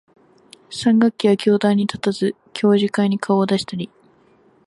[0.71, 3.87] 三学期は教壇に立たず、教授会に顔を出したり、